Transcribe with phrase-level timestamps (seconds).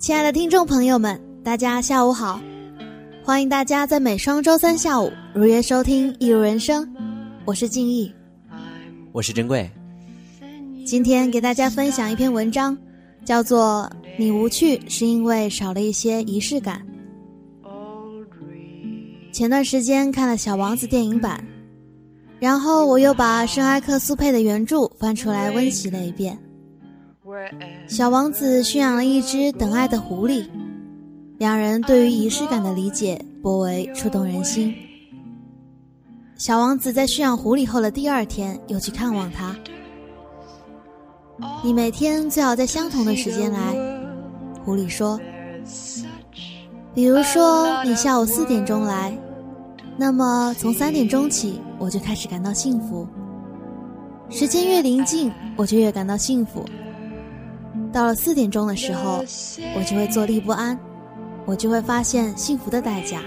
[0.00, 2.40] 亲爱的听众朋友们，大家下午好！
[3.22, 6.82] 欢迎大家在每双周三下午如约收听《一如人生》，
[7.44, 8.10] 我是静逸，
[9.12, 9.70] 我是珍贵。
[10.86, 12.74] 今天给大家分享一篇文章，
[13.26, 13.86] 叫做
[14.18, 16.80] 《你无趣是因为少了一些仪式感》。
[19.34, 21.46] 前段时间看了《小王子》电影版，
[22.38, 26.38] 然后我又把圣埃克苏佩的原著翻出来温习了一遍。
[27.86, 30.46] 小王子驯养了一只等爱的狐狸，
[31.38, 34.74] 两人对于仪式感的理解颇为触动人心。
[36.36, 39.54] 小王子在驯养狐狸后的第二天又去看望他。
[41.62, 43.74] 你每天最好在相同的时间来，
[44.64, 45.20] 狐狸说。
[46.94, 49.16] 比如说你下午四点钟来，
[49.96, 53.06] 那么从三点钟起我就开始感到幸福。
[54.28, 56.64] 时间越临近，我就越感到幸福。
[57.92, 59.24] 到了四点钟的时候，
[59.76, 60.78] 我就会坐立不安，
[61.44, 63.22] 我就会发现幸福的代价。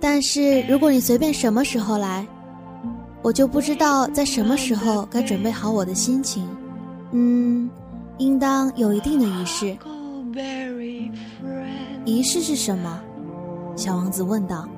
[0.00, 2.26] 但是如果你随便什么时候来，
[3.22, 6.48] 我就不知道在什么时候该准备好我的心情。
[7.12, 7.68] 嗯，
[8.18, 9.76] 应当有一定的仪式。
[12.04, 13.00] 仪式是什么？
[13.76, 14.68] 小王子问道。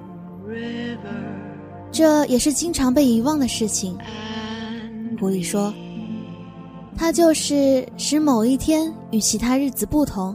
[1.93, 3.97] 这也是经常被遗忘的事情。
[5.21, 5.73] 狐狸说。
[6.97, 10.35] 它就是使某一天与其他日子不同，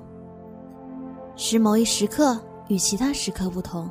[1.36, 3.90] 使某一时刻与其他时刻不同。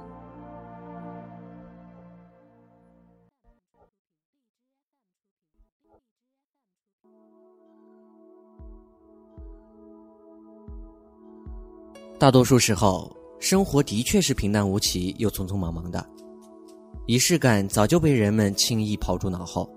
[12.18, 16.04] 大多数时候，生活的确是平淡无奇又匆匆忙忙的，
[17.06, 19.68] 仪式感早就被人们轻易抛诸脑后。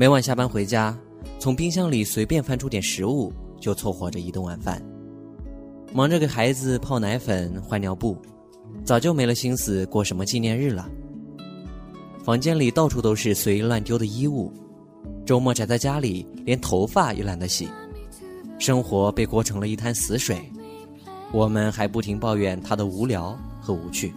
[0.00, 0.96] 每晚下班回家。
[1.40, 4.80] 从冰箱里随便翻出点食物，就凑合着一顿晚饭。
[5.92, 8.16] 忙着给孩子泡奶粉、换尿布，
[8.84, 10.88] 早就没了心思过什么纪念日了。
[12.22, 14.52] 房间里到处都是随意乱丢的衣物，
[15.26, 17.68] 周末宅在家里，连头发也懒得洗。
[18.60, 20.38] 生活被过成了一滩死水，
[21.32, 24.14] 我们还不停抱怨他的无聊和无趣。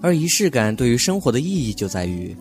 [0.00, 2.34] 而仪式感对于生活的意义就在于。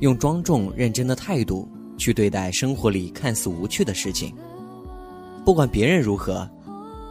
[0.00, 4.34] 用庄重认真的态度去对待生活里看似无趣的事情，
[5.44, 6.48] 不管别人如何，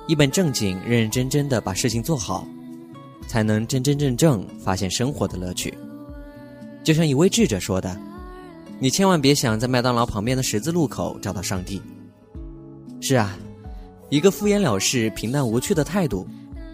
[0.07, 2.47] 一本正经、认认真真的把事情做好，
[3.27, 5.73] 才能真真正正发现生活的乐趣。
[6.83, 7.95] 就像一位智者说的
[8.79, 11.81] ：“你千万别想在麦当劳旁边的十字路口找到上帝。”
[12.99, 13.37] 是啊，
[14.09, 16.27] 一个敷衍了事、平淡无趣的态度，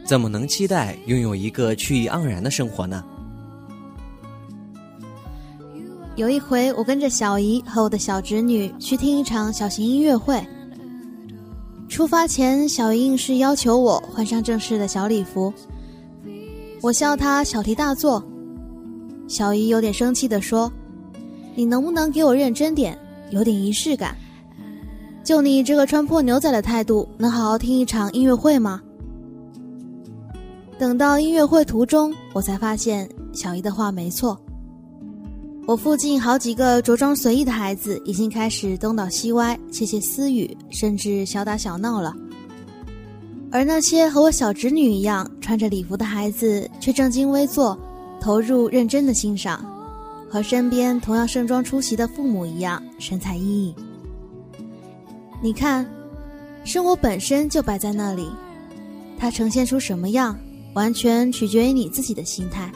[0.05, 3.03] 怎么能期待拥有一个趣意盎然的生活呢？
[6.17, 10.43] 有一回，我跟着小姨和我的小侄女去听一场小型音乐会。
[11.87, 15.53] 出发前，小姨硬是要求我换上正式的小礼服。
[16.81, 18.21] 我笑她小题大做。
[19.27, 20.71] 小姨有点生气地说
[21.53, 22.97] ：“你能不能给我认真点，
[23.29, 24.17] 有点仪式感？
[25.23, 28.81] 就你这个穿破牛仔的态度，能好好听一场音乐会吗？”
[30.79, 34.35] 等到音乐会途中，我才发现小姨的话没错。
[35.67, 42.15] 我附近好几个着装随意的孩子已经开始东倒西歪、窃窃私语，甚至小打小闹了。
[43.51, 47.77] 而那些和我小侄女一样穿着礼服的孩子，却正襟危坐，
[48.21, 49.59] 投入认真的欣赏，
[50.29, 53.73] 和身边同样盛装出席的父母一样神采奕奕。
[55.41, 55.85] 你看，
[56.63, 58.29] 生活本身就摆在那里，
[59.17, 60.39] 它呈现出什么样，
[60.75, 62.71] 完全取决于你自己的心态。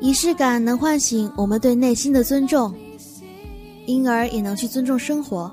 [0.00, 2.74] 仪式感能唤醒我们对内心的尊重，
[3.86, 5.50] 因而也能去尊重生活。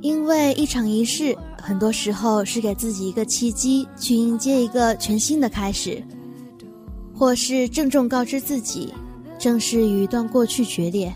[0.00, 6.02] 因为一场仪式，很多时候是给自己一个契机，去迎接一个全新的开始，
[7.14, 8.92] 或是郑重告知自己，
[9.38, 11.12] 正式与一段过去决裂。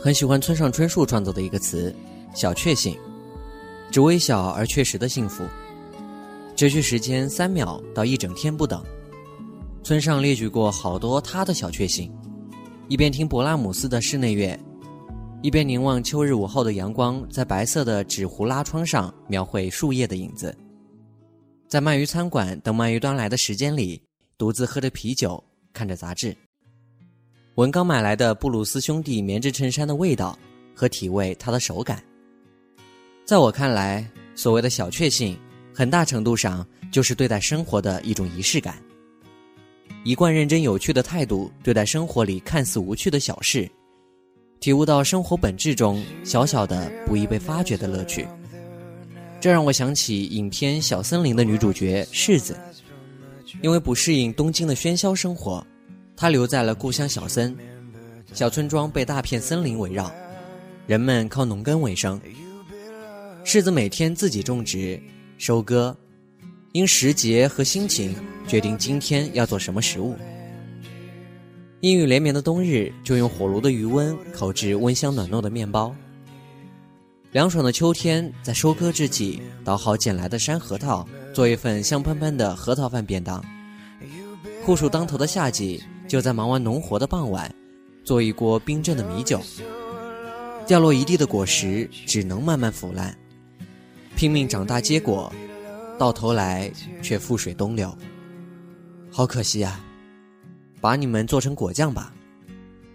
[0.00, 1.94] 很喜欢村上春树创作的一个词
[2.34, 2.96] “小确幸”，
[3.90, 5.44] 只微小而确实的幸福。
[6.60, 8.84] 持续时间三秒到一整天不等。
[9.82, 12.12] 村上列举过好多他的小确幸：
[12.86, 14.60] 一边听勃拉姆斯的室内乐，
[15.40, 20.52] 一边凝望秋日午后的阳光在白色的纸糊拉窗上描绘树叶的影子；
[21.66, 23.98] 在鳗鱼餐馆等鳗鱼端来的时间里，
[24.36, 25.42] 独自喝着啤酒，
[25.72, 26.36] 看着杂志，
[27.54, 30.38] 闻刚买来的布鲁斯兄弟棉质衬衫的味道
[30.74, 32.04] 和体味它的手感。
[33.24, 35.34] 在我看来，所谓的小确幸。
[35.74, 38.76] 很大程度上就是对待生活的一种仪式感，
[40.04, 43.70] 一贯认真有趣的态度对待生活里看似无趣的小事，
[44.60, 48.26] 体悟到生活本质中小小的不易被发掘的乐趣。
[49.40, 52.58] 这让我想起影片《小森林》的女主角柿子，
[53.62, 55.66] 因为不适应东京的喧嚣生活，
[56.14, 57.56] 她留在了故乡小森。
[58.34, 60.12] 小村庄被大片森林围绕，
[60.86, 62.20] 人们靠农耕为生。
[63.44, 65.00] 柿子每天自己种植、
[65.40, 65.96] 收割，
[66.72, 68.14] 因时节和心情
[68.46, 70.14] 决定今天要做什么食物。
[71.80, 75.96] 阴雨连绵的冬日，就用火炉的余温烤制温香暖糯的面包。
[77.32, 83.42] 凉爽的秋天，在收割之际，捣好捡来的山核桃，做一份香喷喷的核桃饭便当。
[84.62, 87.50] 酷暑当头的夏季，就在忙完农活的傍晚，
[88.04, 89.40] 做一锅冰镇的米酒。
[90.66, 93.16] 掉落一地的果实，只能慢慢腐烂，
[94.20, 95.32] 拼命长大结果，
[95.98, 96.70] 到头来
[97.00, 97.96] 却覆水东流。
[99.10, 99.82] 好可惜啊！
[100.78, 102.12] 把你们做成果酱吧。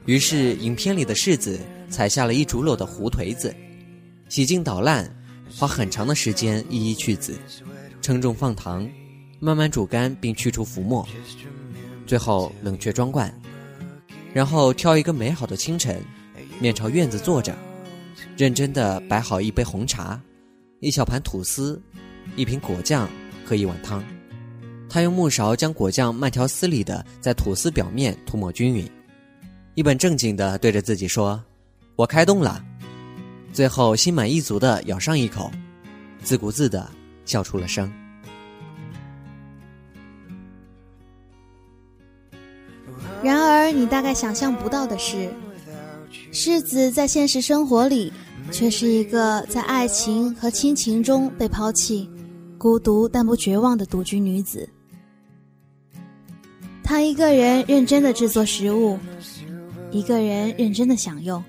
[0.05, 3.51] 于是，影片里的柿子采下了一竹篓的胡颓子。
[4.29, 5.11] 洗净捣烂，
[5.49, 7.35] 花很长的时间一一去籽，
[8.03, 8.87] 称重放糖，
[9.39, 11.03] 慢慢煮干并去除浮沫，
[12.05, 13.33] 最后冷却装罐，
[14.31, 15.99] 然后挑一个美好的清晨，
[16.59, 17.57] 面朝院子坐着，
[18.37, 20.21] 认真的摆好一杯红茶，
[20.79, 21.81] 一小盘吐司，
[22.35, 23.09] 一瓶果酱
[23.45, 24.03] 和一碗汤。
[24.89, 28.89] 他用木勺将果酱慢条斯理的在吐司表面涂抹均匀，
[29.73, 31.41] 一本正经的对着自己说
[31.95, 32.63] ：“我开动了。”
[33.51, 35.49] 最后，心满意足的咬上一口，
[36.21, 36.89] 自顾自的
[37.23, 37.91] 笑出了声。
[43.23, 45.29] 然而，你大概想象不到的是，
[46.31, 48.13] 柿子在现实生活里，
[48.51, 52.09] 却是一个在爱情和亲情中被抛弃、
[52.57, 54.67] 孤独但不绝望的独居女子。
[56.83, 58.97] 她一个人认真的制作食物，
[59.91, 61.43] 一个人认真的享用。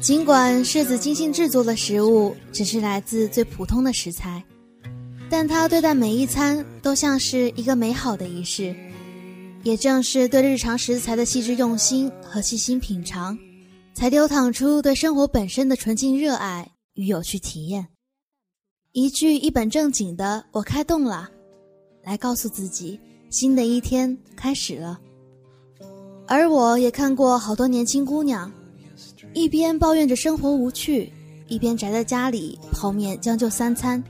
[0.00, 4.42] 尽管世子精心制作的食物只是来自最普通的食材，
[5.28, 8.74] 但她对待每一餐都像是一个美好的仪式。
[9.64, 13.38] 也正是对日常食材的细致用心和细心品尝，
[13.94, 17.88] 才流淌出对生活本身的纯净热爱与有趣体验。
[18.92, 21.30] 一句一本正经的“我开动了”，
[22.04, 23.00] 来告诉自己
[23.30, 25.00] 新的一天开始了。
[26.26, 28.50] 而我也看过好多年轻姑娘。
[29.34, 31.10] 一边抱怨着生活无趣，
[31.48, 34.02] 一边宅在家里泡面将就三餐，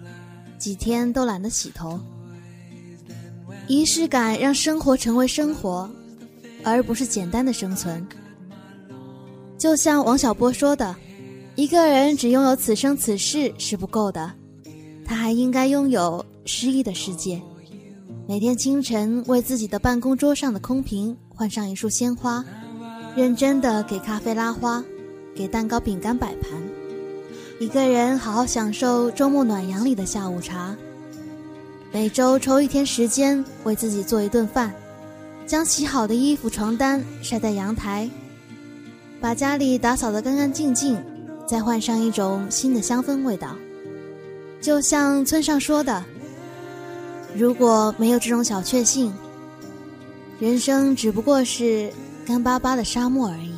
[0.59, 2.01] 几天都懒得洗头。
[3.69, 5.89] 仪式感让生活成为生活，
[6.65, 8.05] 而不是简单的生存。
[9.63, 10.93] 就像王小波说的
[11.55, 14.29] ：“一个人只拥有此生此世是不够的，
[15.05, 17.41] 他还应该拥有诗意的世界。
[18.27, 22.45] 每天清晨为自己的办公桌上的空瓶换上一束鲜花，
[23.15, 24.83] 认真的给咖啡拉花。”
[25.33, 26.61] 给蛋糕、饼干摆盘，
[27.61, 30.77] 一个人好好享受周末暖阳里的下午茶。
[31.93, 34.75] 每周抽一天时间为自己做一顿饭，
[35.47, 38.11] 将洗好的衣服、床单晒在阳台，
[39.23, 41.01] 把家里打扫得干干净净，
[41.47, 43.57] 再换上一种新的香氛味道。
[44.61, 46.05] 就像村上说的
[47.35, 49.13] ：“如果没有这种小确幸，
[50.41, 51.89] 人生只不过是
[52.27, 53.55] 干巴巴的沙漠而已。”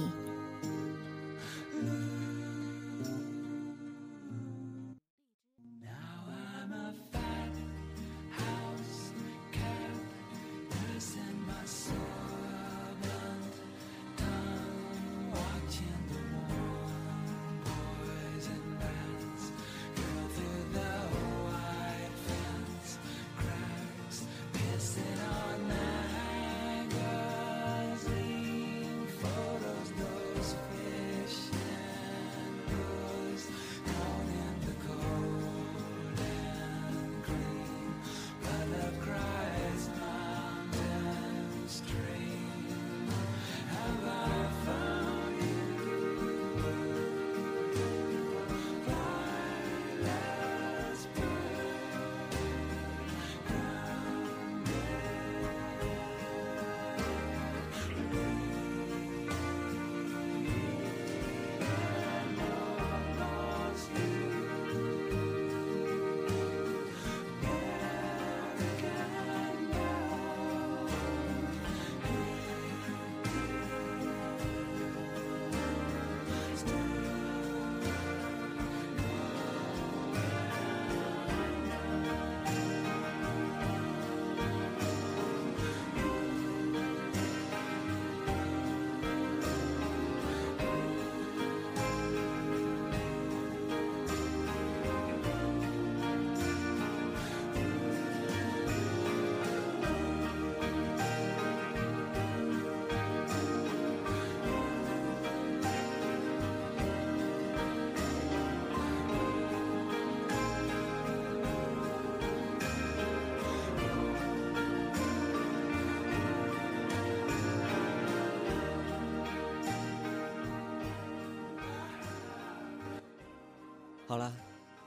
[124.06, 124.32] 好了，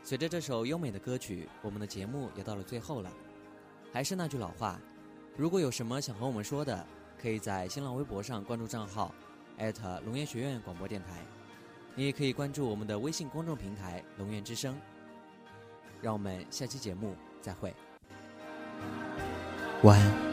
[0.03, 3.11] 随着这首优美的歌曲，我们的节目也到了最后了。
[3.91, 4.79] 还是那句老话，
[5.35, 6.85] 如果有什么想和我们说的，
[7.19, 9.13] 可以在新浪微博上关注账号
[10.05, 11.25] 龙岩学院广播电台，
[11.95, 14.79] 你也可以关注我们的微信公众平台“龙岩之声”。
[15.99, 17.73] 让我们下期节目再会，
[19.81, 20.26] 晚安。